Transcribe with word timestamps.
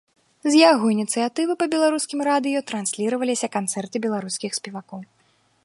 З 0.45 0.51
яго 0.71 0.85
ініцыятывы 0.93 1.55
па 1.61 1.67
беларускім 1.73 2.19
радыё 2.29 2.63
трансліраваліся 2.71 3.47
канцэрты 3.57 3.97
беларускіх 4.07 4.51
спевакоў. 4.61 4.99